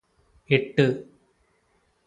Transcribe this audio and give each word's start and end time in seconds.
എട്ട് 0.49 0.85